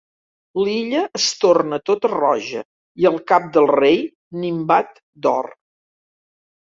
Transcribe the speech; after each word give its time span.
L’illa 0.59 0.99
es 1.17 1.25
torna 1.41 1.77
tota 1.89 2.09
roja 2.13 2.63
i 3.03 3.07
el 3.09 3.19
cap 3.33 3.45
del 3.57 3.69
rei 3.73 3.99
nimbat 4.45 4.97
d’or. 5.27 5.51